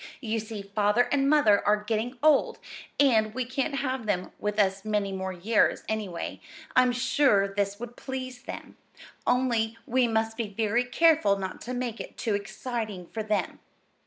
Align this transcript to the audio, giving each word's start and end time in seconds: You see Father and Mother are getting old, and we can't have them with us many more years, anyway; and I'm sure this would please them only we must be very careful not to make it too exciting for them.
You 0.19 0.39
see 0.39 0.63
Father 0.63 1.03
and 1.11 1.29
Mother 1.29 1.63
are 1.67 1.83
getting 1.83 2.17
old, 2.23 2.57
and 2.99 3.35
we 3.35 3.45
can't 3.45 3.75
have 3.75 4.07
them 4.07 4.31
with 4.39 4.57
us 4.57 4.83
many 4.83 5.11
more 5.11 5.31
years, 5.31 5.83
anyway; 5.87 6.39
and 6.75 6.85
I'm 6.87 6.91
sure 6.91 7.47
this 7.47 7.79
would 7.79 7.95
please 7.95 8.41
them 8.41 8.77
only 9.27 9.77
we 9.85 10.07
must 10.07 10.37
be 10.37 10.47
very 10.47 10.85
careful 10.85 11.37
not 11.37 11.61
to 11.61 11.75
make 11.75 11.99
it 12.01 12.17
too 12.17 12.33
exciting 12.33 13.05
for 13.11 13.21
them. 13.21 13.59